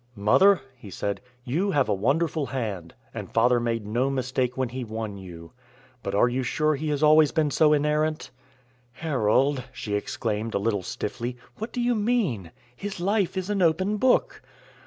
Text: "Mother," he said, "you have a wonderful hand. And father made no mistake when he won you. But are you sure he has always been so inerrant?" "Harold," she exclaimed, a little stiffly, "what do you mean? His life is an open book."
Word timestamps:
"Mother," 0.15 0.61
he 0.75 0.89
said, 0.89 1.21
"you 1.43 1.69
have 1.69 1.87
a 1.87 1.93
wonderful 1.93 2.47
hand. 2.47 2.95
And 3.13 3.31
father 3.31 3.59
made 3.59 3.85
no 3.85 4.09
mistake 4.09 4.57
when 4.57 4.69
he 4.69 4.83
won 4.83 5.19
you. 5.19 5.51
But 6.01 6.15
are 6.15 6.27
you 6.27 6.41
sure 6.41 6.73
he 6.73 6.89
has 6.89 7.03
always 7.03 7.31
been 7.31 7.51
so 7.51 7.71
inerrant?" 7.71 8.31
"Harold," 8.93 9.63
she 9.71 9.93
exclaimed, 9.93 10.55
a 10.55 10.57
little 10.57 10.81
stiffly, 10.81 11.37
"what 11.59 11.71
do 11.71 11.79
you 11.81 11.93
mean? 11.93 12.49
His 12.75 12.99
life 12.99 13.37
is 13.37 13.51
an 13.51 13.61
open 13.61 13.97
book." 13.97 14.41